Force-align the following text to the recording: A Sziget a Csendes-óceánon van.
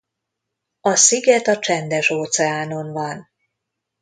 A 0.81 0.95
Sziget 0.95 1.47
a 1.47 1.59
Csendes-óceánon 1.59 2.91
van. 2.91 3.29